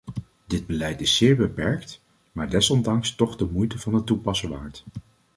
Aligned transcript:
Dit 0.47 0.65
beleid 0.65 1.01
is 1.01 1.17
zeer 1.17 1.35
beperkt, 1.35 2.01
maar 2.31 2.49
desondanks 2.49 3.15
toch 3.15 3.35
de 3.35 3.45
moeite 3.51 3.79
van 3.79 3.93
het 3.93 4.05
toepassen 4.05 4.49
waard. 4.49 4.83